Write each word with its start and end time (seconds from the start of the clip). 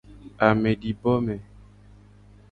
Amedibome. 0.47 1.35